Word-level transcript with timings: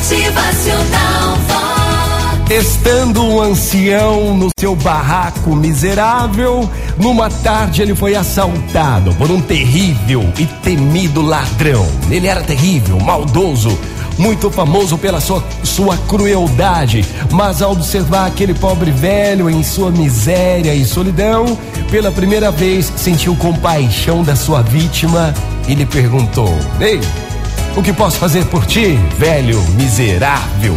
Motivacional 0.00 1.36
Vox. 1.46 2.50
Estando 2.50 3.22
um 3.22 3.42
ancião 3.42 4.34
no 4.34 4.48
seu 4.58 4.74
barraco 4.74 5.54
miserável, 5.54 6.68
numa 6.96 7.28
tarde 7.28 7.82
ele 7.82 7.94
foi 7.94 8.14
assaltado 8.14 9.14
por 9.16 9.30
um 9.30 9.42
terrível 9.42 10.24
e 10.38 10.46
temido 10.46 11.20
ladrão. 11.20 11.86
Ele 12.10 12.26
era 12.26 12.40
terrível, 12.40 12.98
maldoso, 12.98 13.78
muito 14.16 14.50
famoso 14.50 14.96
pela 14.96 15.20
sua, 15.20 15.44
sua 15.62 15.98
crueldade, 16.08 17.04
mas 17.30 17.60
ao 17.60 17.72
observar 17.72 18.28
aquele 18.28 18.54
pobre 18.54 18.90
velho 18.90 19.50
em 19.50 19.62
sua 19.62 19.90
miséria 19.90 20.74
e 20.74 20.82
solidão, 20.82 21.58
pela 21.90 22.10
primeira 22.10 22.50
vez 22.50 22.90
sentiu 22.96 23.36
compaixão 23.36 24.24
da 24.24 24.34
sua 24.34 24.62
vítima 24.62 25.34
e 25.68 25.74
lhe 25.74 25.84
perguntou: 25.84 26.56
Ei, 26.80 27.00
o 27.76 27.82
que 27.82 27.92
posso 27.92 28.18
fazer 28.18 28.44
por 28.46 28.66
ti, 28.66 28.98
velho 29.18 29.60
miserável? 29.76 30.74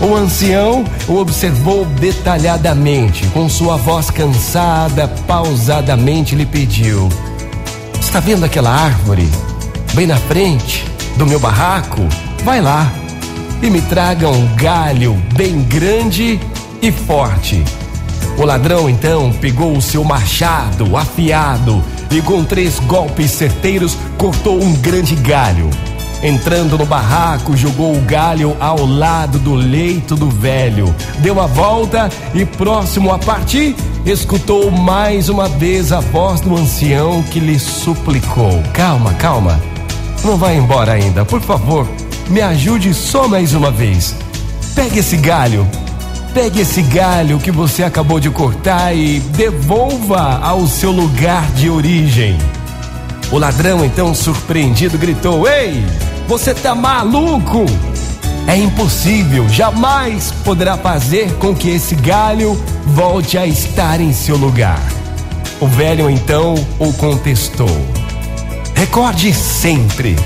O 0.00 0.14
ancião 0.14 0.84
o 1.08 1.16
observou 1.16 1.84
detalhadamente, 1.84 3.26
com 3.28 3.48
sua 3.48 3.76
voz 3.76 4.10
cansada, 4.10 5.08
pausadamente 5.26 6.34
lhe 6.34 6.44
pediu: 6.44 7.08
Está 8.00 8.20
vendo 8.20 8.44
aquela 8.44 8.70
árvore? 8.70 9.28
Bem 9.94 10.06
na 10.06 10.16
frente 10.16 10.84
do 11.16 11.26
meu 11.26 11.38
barraco? 11.38 12.02
Vai 12.44 12.60
lá 12.60 12.90
e 13.62 13.70
me 13.70 13.80
traga 13.80 14.28
um 14.28 14.54
galho 14.56 15.14
bem 15.34 15.62
grande 15.62 16.40
e 16.80 16.90
forte. 16.90 17.62
O 18.36 18.44
ladrão 18.44 18.88
então 18.90 19.32
pegou 19.40 19.76
o 19.76 19.82
seu 19.82 20.02
machado 20.02 20.96
afiado 20.96 21.82
e 22.10 22.20
com 22.20 22.44
três 22.44 22.78
golpes 22.80 23.30
certeiros 23.30 23.96
cortou 24.18 24.60
um 24.60 24.72
grande 24.74 25.14
galho. 25.14 25.70
Entrando 26.22 26.78
no 26.78 26.86
barraco, 26.86 27.56
jogou 27.56 27.96
o 27.96 28.00
galho 28.02 28.56
ao 28.60 28.86
lado 28.86 29.40
do 29.40 29.54
leito 29.54 30.14
do 30.14 30.30
velho. 30.30 30.94
Deu 31.18 31.40
a 31.40 31.46
volta 31.46 32.08
e, 32.32 32.44
próximo 32.44 33.12
a 33.12 33.18
partir, 33.18 33.74
escutou 34.06 34.70
mais 34.70 35.28
uma 35.28 35.48
vez 35.48 35.90
a 35.90 35.98
voz 35.98 36.40
do 36.40 36.56
ancião 36.56 37.24
que 37.24 37.40
lhe 37.40 37.58
suplicou: 37.58 38.62
Calma, 38.72 39.12
calma. 39.14 39.60
Não 40.24 40.36
vai 40.36 40.56
embora 40.56 40.92
ainda, 40.92 41.24
por 41.24 41.40
favor. 41.40 41.88
Me 42.28 42.40
ajude 42.40 42.94
só 42.94 43.26
mais 43.26 43.52
uma 43.52 43.72
vez. 43.72 44.14
Pegue 44.76 45.00
esse 45.00 45.16
galho. 45.16 45.66
Pegue 46.32 46.60
esse 46.60 46.82
galho 46.82 47.40
que 47.40 47.50
você 47.50 47.82
acabou 47.82 48.20
de 48.20 48.30
cortar 48.30 48.94
e 48.96 49.18
devolva 49.18 50.38
ao 50.40 50.68
seu 50.68 50.92
lugar 50.92 51.50
de 51.52 51.68
origem. 51.68 52.38
O 53.32 53.38
ladrão, 53.38 53.84
então 53.84 54.14
surpreendido, 54.14 54.96
gritou: 54.96 55.48
Ei, 55.48 55.84
você 56.26 56.54
tá 56.54 56.74
maluco? 56.74 57.66
É 58.46 58.56
impossível, 58.56 59.48
jamais 59.48 60.32
poderá 60.44 60.76
fazer 60.76 61.32
com 61.34 61.54
que 61.54 61.70
esse 61.70 61.94
galho 61.94 62.60
volte 62.86 63.38
a 63.38 63.46
estar 63.46 64.00
em 64.00 64.12
seu 64.12 64.36
lugar. 64.36 64.82
O 65.60 65.66
velho 65.66 66.10
então 66.10 66.54
o 66.78 66.92
contestou. 66.94 67.70
Recorde 68.74 69.32
sempre 69.32 70.16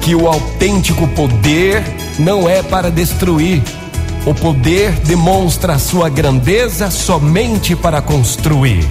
que 0.00 0.14
o 0.14 0.28
autêntico 0.28 1.08
poder 1.08 1.82
não 2.18 2.48
é 2.48 2.62
para 2.62 2.90
destruir. 2.90 3.62
O 4.24 4.32
poder 4.32 4.92
demonstra 5.00 5.78
sua 5.78 6.08
grandeza 6.08 6.90
somente 6.90 7.74
para 7.74 8.00
construir. 8.00 8.86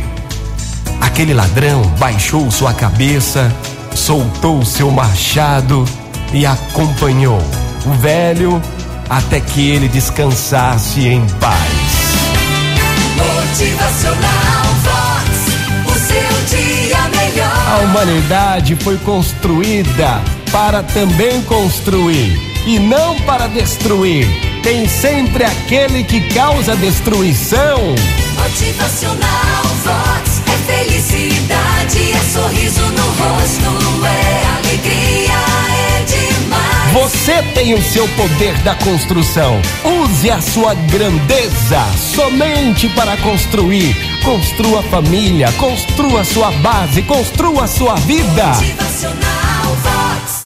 Aquele 0.99 1.33
ladrão 1.33 1.81
baixou 1.97 2.51
sua 2.51 2.73
cabeça, 2.73 3.51
soltou 3.95 4.65
seu 4.65 4.91
machado 4.91 5.85
e 6.33 6.45
acompanhou 6.45 7.39
o 7.85 7.93
velho 7.93 8.61
até 9.09 9.39
que 9.39 9.69
ele 9.69 9.87
descansasse 9.87 11.07
em 11.07 11.25
paz. 11.39 11.93
Motivacional 13.15 14.63
Vox. 14.83 15.29
O 15.85 15.93
seu 15.93 16.57
dia 16.57 16.97
melhor. 17.09 17.67
A 17.67 17.79
humanidade 17.83 18.75
foi 18.77 18.97
construída 18.99 20.21
para 20.51 20.81
também 20.81 21.41
construir 21.43 22.39
e 22.65 22.79
não 22.79 23.15
para 23.21 23.47
destruir. 23.47 24.27
Tem 24.63 24.87
sempre 24.87 25.43
aquele 25.43 26.03
que 26.03 26.21
causa 26.33 26.75
destruição. 26.75 27.79
Motivacional 28.39 29.63
Vox. 29.83 30.32
Você 37.03 37.43
tem 37.53 37.73
o 37.73 37.81
seu 37.81 38.07
poder 38.15 38.57
da 38.59 38.75
construção. 38.75 39.59
Use 39.83 40.31
a 40.31 40.39
sua 40.39 40.73
grandeza 40.73 41.81
somente 41.97 42.87
para 42.87 43.17
construir. 43.17 43.93
Construa 44.23 44.81
família, 44.83 45.51
construa 45.59 46.23
sua 46.23 46.49
base, 46.51 47.01
construa 47.01 47.67
sua 47.67 47.95
vida. 47.95 48.47
Motivacional 48.47 49.42